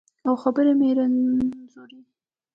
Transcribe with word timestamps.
او 0.27 0.33
خبرې 0.43 0.73
مې 0.79 0.89
رنځورې 0.97 1.99